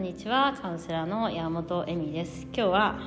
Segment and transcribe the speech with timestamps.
[0.00, 2.44] んにちはカウンセラーの山本恵美です。
[2.44, 2.98] 今日は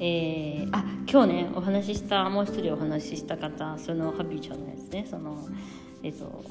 [0.00, 5.06] えー、あ今日ねお話ししたもう一人お話しした方そのハビちゃんのやつね。
[5.08, 5.46] その
[6.02, 6.42] えっ、と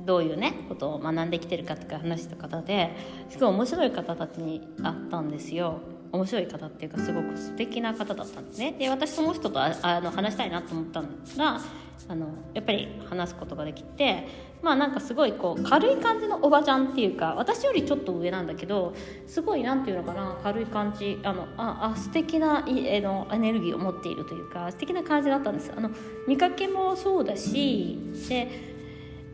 [0.00, 2.90] どういうねことを学んできてるかとか話した方で
[3.30, 5.78] すごい面白い方たちに会ったんですよ。
[6.10, 8.74] 面白い方っていうかすごく素敵な方だったんですね。
[8.76, 11.60] で私その人とああの話したいなと思ったのが
[12.08, 14.26] あのやっぱり話すことができて
[14.62, 18.94] まあなんかすごいこう軽い感じのおばちゃんっていうか私よりちょっと上なんだけど
[19.26, 25.72] すごい何て言うのかな軽い感じあのああ素敵なえのエネルギーを持っているというか素敵な感じだったんです。
[25.76, 25.90] あの
[26.28, 27.98] 見かけもそうだし
[28.28, 28.48] で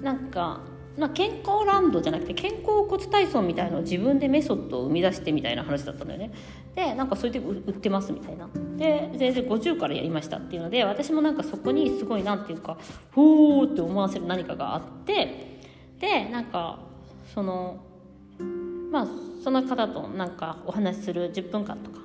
[0.01, 0.61] なんか
[0.99, 6.33] ま、健康ランドじゃなくて肩甲骨体操みたいのを自分でメソッドを生み出してみたいな話だったんだよね。
[6.75, 8.49] でなんかそれで売ってますみたいな。
[8.77, 12.77] で全然50からやりましたっていうので私もなんかそこにすごいなんていうか
[13.13, 15.61] ほーって思わせる何かがあって
[16.01, 16.79] でなんか
[17.35, 17.81] その
[18.91, 19.07] まあ
[19.43, 21.99] その方となんかお話しする10分間とか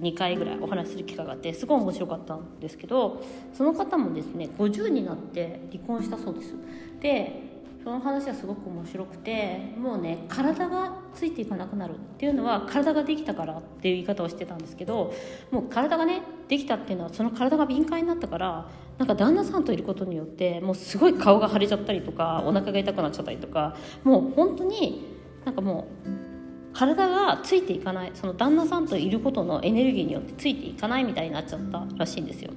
[0.00, 3.22] 2回ぐらいお話しする機会があってすごい面白かったんですけど
[3.54, 6.54] その方もですね50になって離婚したそうです。
[7.00, 7.49] で
[7.82, 15.14] その話はすごく面白くてもうね体がついていかなくなるっていうのは体ができたからっていう言い方をしてたんですけど
[15.50, 25.06] もう体がねできたっていうのはその体が敏感になったからなんか旦那さんといることによってもうすごい顔が腫れちゃったりとかお腹が痛くなっちゃったりとかもう本当に
[25.46, 32.52] なんかもう体がついていかないその旦那さんといることのエネルギーによってついていかないみたいになっちゃったらしいんですよ。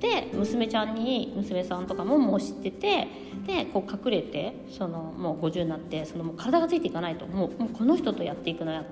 [0.00, 3.08] で娘ちゃんに娘さんとかももう知ってて
[3.46, 8.84] でこう隠れてそのもう50になってそのもう体がついていかないともうもうこの人とやっていくのや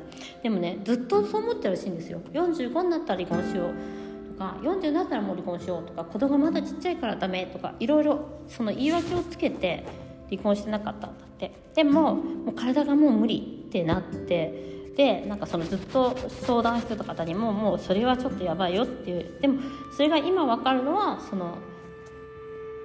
[0.42, 2.20] でもねずっとそう思ってるらしいんですよ。
[2.32, 4.32] 45になったら離婚しよう。
[4.32, 9.84] とか40になったらもう離婚しようとか子供まだちっちゃいからダメとかいろいろその言い訳をつけて
[10.30, 11.52] 離婚してなかったんだって。
[11.74, 16.16] でももう体がもう無理ってなってでなんかそのずっと
[16.46, 19.60] 相談してた方にももうそれはちょっとやばいよっていうでも
[19.96, 21.58] それが今分かるのはその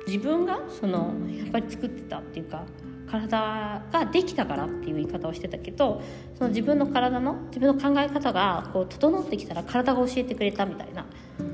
[0.07, 2.63] 自分がそのやっぱり作ってたっていうか
[3.09, 6.01] 体ができたからっていう言い方をしてたけど
[6.37, 11.05] その自分の体の自分の考え方がこう整ってきたら体が教えてくれたみたいな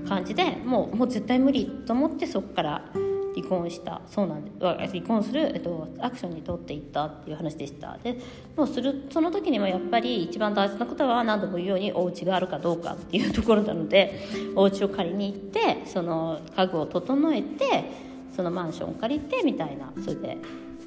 [0.08, 2.92] 感じでもうもう絶対無理と思ってそこから
[3.35, 7.97] 離婚したそうなんで離婚する、えっと、アクションに取っていったっていう話でした。
[8.01, 8.18] で
[8.56, 14.19] もうするその時にもやっぱり一番大切なことは何度も言うようにお家があるかどうかっていうところなので
[14.56, 17.91] お家を借りに行ってその家具を整えて
[18.35, 20.38] そのマンションを借りてみたいなそれで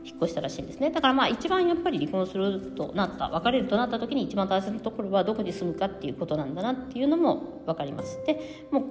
[0.05, 0.91] 引っ越したらしいんですね。
[0.91, 8.19] だからまあ一番やっぱり離婚するとなった別れるとなった時に一番大切なところはどこに住むかっていうことなんだなっていうのも分かります。
[8.27, 8.85] でもう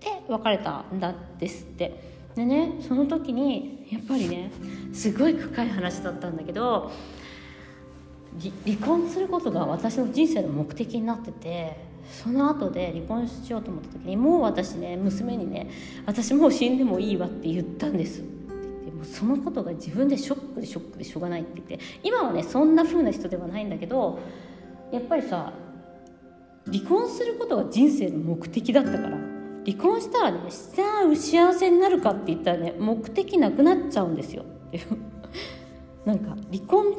[0.00, 2.13] で別れたんだですって。
[2.34, 4.50] でねその時にやっぱりね
[4.92, 6.90] すごい深い話だったんだけど
[8.66, 11.76] 離婚することが私の人生の目的になってて
[12.22, 15.70] その後で離婚しようと思った時にもう私ね娘にね
[16.06, 18.20] 「私もう死んでもいいわ」って言ったんです。
[18.20, 24.18] って言ってもそのことが自分でショックでショックでしょうがないって言って今はねそんな風な人ではないんだけど
[24.92, 25.52] やっぱりさ
[26.66, 29.23] 離婚することが人生の目的だったから。
[29.66, 34.44] 離婚したらね幸せになるかって言ったらね目的なくなっちゃうんですよ。
[36.04, 36.94] なんか離婚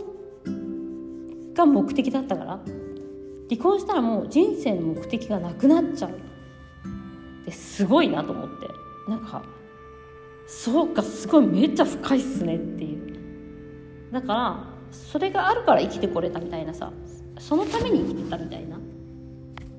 [1.53, 2.59] が目的だったから。
[3.47, 6.11] 離婚したらもう人生の目的がなくなっちゃう。
[7.45, 8.67] ですごいなと思って。
[9.07, 9.43] なんか
[10.47, 12.95] そうかすごいめっちゃ深いっすねってい
[14.09, 14.11] う。
[14.11, 16.91] だからそれがあるから生きてこれたみたいなさ。
[17.37, 18.79] そのために生きてたみたいな。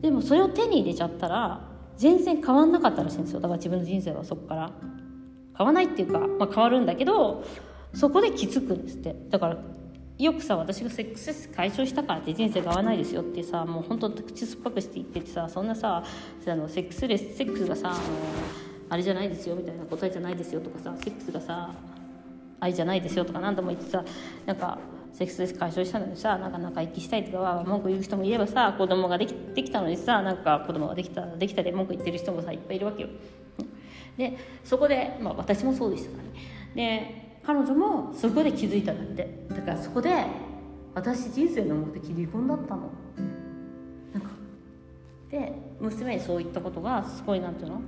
[0.03, 3.41] でもそれを手に入れちゃったら全然変わんなかったらしいんですよ。
[3.41, 4.71] だから自分の人生はそこから。
[5.57, 7.43] 変わないっていうか、まあ、変わるんだけど
[7.95, 9.17] そこで気づくんですって。
[9.31, 9.57] だから
[10.19, 16.03] よくさ私がセックスレス解消したからって人生が合わないですよってさもう本当口酸っぱくして言っててさそんなさ
[16.47, 18.01] あのセックスレスセックスがさあの
[18.89, 21.71] あれじゃないですよみたいな答えじゃないですよとかさセックスがさ
[22.61, 24.03] 愛じゃないですよとか何度も言ってさ
[24.47, 24.79] なんか
[25.17, 33.09] セックスレス解消したのにさなか仲生きしたいとかは文句言う人もいればさ子供ができできたのにさなんか子供ができたできたで文句言ってる人もさいっぱいいるわけよ。
[34.19, 36.31] でそこで、まあ、私もそうでしたからね。
[36.75, 40.27] で彼女もそこで気づいたんだってだからそこで
[40.95, 42.91] 私人生の目的離婚だったの
[44.13, 44.29] なんか
[45.31, 47.81] で娘にそう言ったことがすごいなんていうの？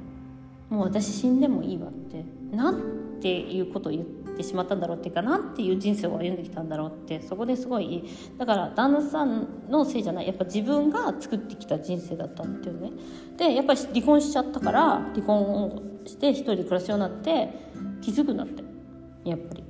[0.71, 8.05] もう私死んでもいいわってなんていうことを言ってしまったんだろうっていうかなんていう人生を歩んできたんだろうってそこですごい
[8.37, 10.26] だから旦那さんのせいじゃない。
[10.26, 12.93] やっぱ自分が作ってきた人生だったっていうね。
[13.37, 14.82] でやっぱり離婚しちゃったから
[15.15, 17.50] 離婚をして一人で暮らすようになって
[18.00, 18.62] 気づくんだって。
[19.25, 19.64] やっぱり。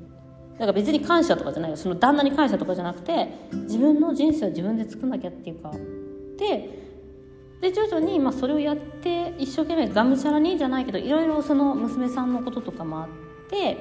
[0.59, 1.77] なんか別に感謝とかじゃないよ。
[1.77, 5.73] その旦那に感謝とかじゃなくて自分の人生を自分で作んなきゃっていうか。
[6.37, 6.79] で
[7.61, 13.09] で徐々にまあそれをやって一生懸命がむしゃらにじゃないけどいろいろその娘さんのこととかもあっ
[13.51, 13.79] て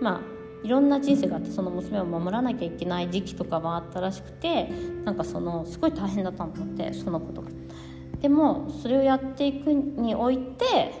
[0.00, 0.20] まあ
[0.62, 4.68] いろんな人生があってその娘を守らなきゃいけない時期とかもあったらしくて
[5.04, 7.48] なんかそのすごい大変だったんだってそのことが。
[8.20, 10.94] でもそれをやっていくにおいて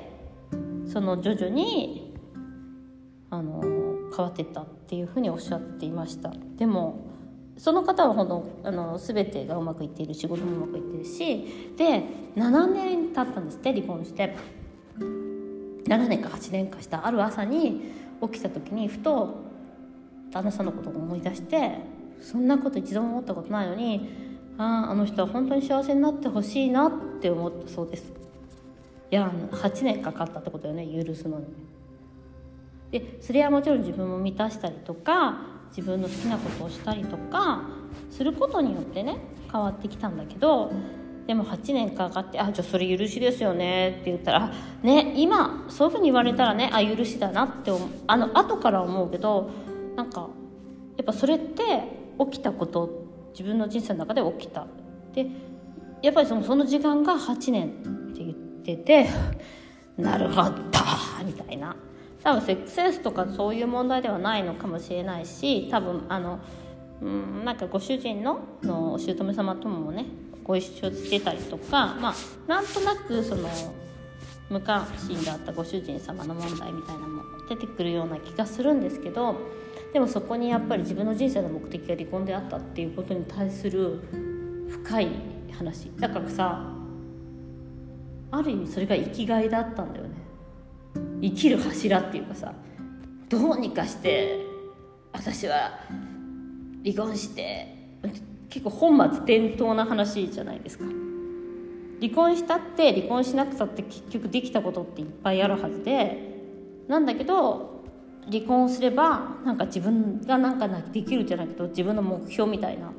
[0.86, 2.14] その徐々に
[3.30, 3.60] あの
[4.14, 7.06] 変わっていったっていうふうにおっしゃっていましたでも
[7.56, 12.04] その方はほんとあの全てがうまくいっている仕事もうまくいってるしで
[12.36, 14.36] 7年経ったんですって離婚して
[14.98, 19.44] 7年か8年かしたある朝に起きた時にふと
[20.32, 21.78] 旦那さんのことを思い出して
[22.20, 24.08] そんなこと一度も思ったことないのに
[24.58, 28.12] あああの人は本当に幸せになってほしいなって思ったそうです。
[29.10, 31.46] いや8年かかったってことよね許すのに。
[32.90, 35.38] でそれはもちろん自分も満たしたりとか
[35.70, 37.62] 自分の好きなことをしたりとか
[38.10, 39.18] することによってね
[39.52, 40.72] 変わってきたんだけど
[41.26, 44.52] でも8年かかって「あじゃあそれ許しですよね」って言ったら
[44.82, 49.50] 「ね今そういうふうに言われたらねあ許しだな」って思うあの後から思うけど
[49.96, 50.28] なんか
[50.96, 51.62] やっぱそれって
[52.18, 54.66] 起きたこと自分の人生の中で起きた。
[55.12, 55.26] で
[56.02, 57.68] やっぱりそのその時間が8年
[58.10, 59.06] って言ってて
[59.96, 60.50] なるほど
[61.24, 61.74] みたいな。
[62.22, 66.40] 多分セックスレスとかそういう問題ではないのかもしれないし多分あの
[67.00, 70.06] うんなんかご主人ののお姑様ともね
[70.46, 72.14] ご一緒してたりとかまあ
[72.46, 73.48] なんとなくその
[74.48, 79.34] 無関心だったご主人様の問題みたいなのも出てくるような気がするんですけど
[79.92, 84.00] でもそこにやっぱり自分の人生の目的が離婚であったっていうことに対する
[84.68, 85.08] 深い
[85.52, 85.90] 話。
[85.98, 86.72] だからさ
[88.30, 90.14] ある意味それが生きがいだったんだよね。
[91.22, 92.52] 生きる柱っていうかさ
[93.28, 94.44] どうにかして
[95.12, 95.80] 私は
[96.84, 97.75] 離婚して
[98.56, 100.84] 結構本末転倒な話じゃないですか。
[102.00, 106.42] 離婚したって離婚しなくたって結局できたことっていっぱいあるはずで
[106.88, 107.82] なんだけど
[108.30, 112.90] 離婚すればなんか自分がなんかできるじゃないけど自分の目標みたいな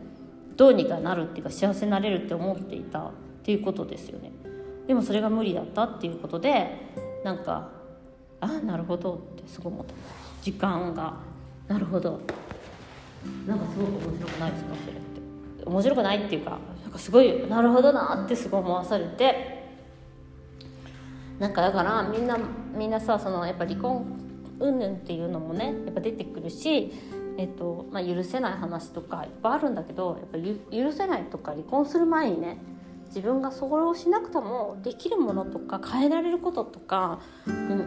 [0.56, 3.12] どうにかなるっていうか幸せになれるって思っていたっ
[3.44, 4.32] ていうことですよね。
[4.88, 6.68] でもそれが無理だったっていうことで
[7.24, 7.72] なんか
[8.42, 9.94] あなるほどってすごい思った。
[10.44, 11.16] 時間が
[11.68, 12.20] なるほど。
[13.48, 15.17] なんかすごく面白くないですかそれって。
[15.68, 19.58] 面白くないっていうかなんかすごいなるほどなってすごい思わされて
[21.40, 22.38] なんかだからみんな
[22.76, 24.06] みんなさそのやっぱ離婚
[24.60, 26.92] 云々っていうのもねやっぱ出てくるし、
[27.38, 32.58] えっとまあ、許せない話とかいっぱいあるんだけどやっぱ許せないとか離婚する前にね
[33.08, 37.20] 自分がそれをしなくてもできるものとか変えられることとか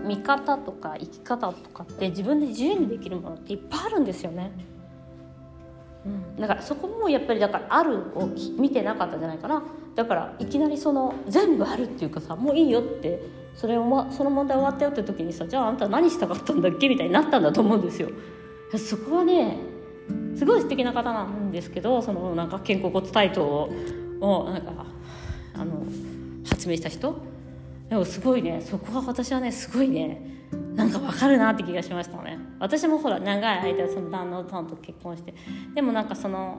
[0.06, 4.52] 見方とか生き方とかって自分で自由にできるものっていっぱいあるんですよね。
[6.36, 8.28] うん、だからそこもやっぱりだからあるを
[8.58, 9.62] 見てなかったんじゃないかな
[9.94, 13.22] だからいきなりその全部あるっていうかさもういいよって
[13.54, 18.08] それを、ま、その問題終わったよって時にさじゃああんた何したかったんだっけみたいになったんだと思うんですよ。
[18.76, 19.58] そこはね
[20.36, 23.70] すごい素敵な方なんですけどそのなんか肩甲骨体操
[24.20, 24.86] をなんか
[25.54, 25.84] あの
[26.48, 27.14] 発明した人？
[27.88, 30.39] でもすごいねそこは私はねすごいね
[30.80, 32.38] なんか分かるなって気がしましたね。
[32.58, 35.34] 私もほら長い間その旦那さんと結婚して。
[35.74, 36.58] でもなんかその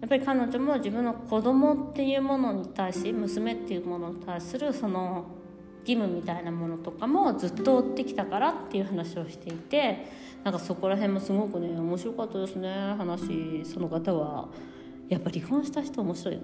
[0.00, 5.26] やっぱり彼女も自分の子供っていうものに対し娘っていうものに対するその
[5.80, 10.06] 義務みたいなものとかもずっと追ってきたからっていう話をしていて
[10.44, 12.94] なんかそこら辺もすごくね面白かったですね。
[12.96, 14.48] 話その方は。
[15.08, 16.42] やっぱ離婚した人面白いな。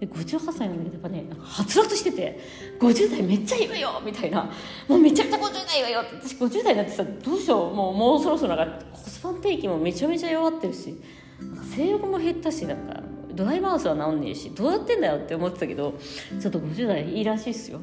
[0.00, 2.40] で58歳なんだけどやっぱねなんかはつらつしてて
[2.80, 4.50] 50代めっちゃいいわよみたいな。
[4.88, 6.00] もうめちゃくちゃ50代いいわよ。
[6.00, 7.74] って私50代だってさどうしよう。
[7.74, 10.98] もうもうそろそろなんか骨盤底筋もめちゃめちゃ弱ってるし
[11.38, 13.02] なんか性欲も減ったしなんか
[13.34, 15.94] ドライマウスは治んねえしどうやってんだよって思ってたけど
[16.40, 17.80] ちょっと50代いいらしいっすよ。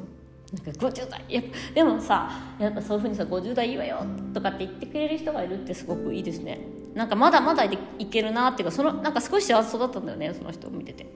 [0.52, 1.42] なんか50代や
[1.74, 6.58] でもさやっぱそういうふうにさ50代いいわよとかって言ってくれる人がいるってすごくいいですね。
[6.94, 7.78] なんかまだまだい
[8.10, 11.06] けるなっていうかそのなんか少し幸せそうだったんだよねその人を見てて。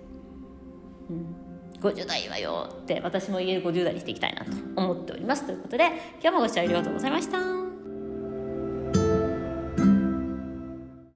[1.83, 5.45] 50代はよって私も言える50代にしていきたいなと思っております。
[5.45, 5.87] ということで
[6.23, 7.62] 今日もご視聴ありがとうございました。